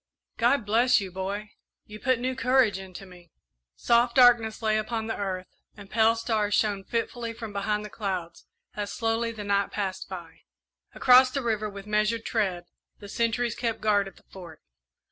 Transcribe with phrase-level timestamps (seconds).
[0.37, 1.51] "God bless you, boy;
[1.85, 3.29] you put new courage into me!"
[3.75, 5.45] Soft darkness lay upon the earth,
[5.77, 10.39] and pale stars shone fitfully from behind the clouds as slowly the night passed by.
[10.95, 12.65] Across the river, with measured tread,
[12.97, 14.63] the sentries kept guard at the Fort.